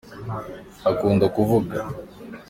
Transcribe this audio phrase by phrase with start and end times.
[0.89, 1.77] akunda kuvuga